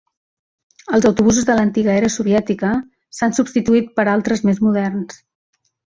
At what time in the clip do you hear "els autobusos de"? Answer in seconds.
0.97-1.57